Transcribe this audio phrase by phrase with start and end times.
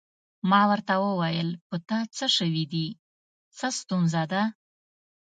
[0.49, 2.87] ما ورته وویل: په تا څه شوي دي؟
[3.57, 4.43] څه ستونزه ده؟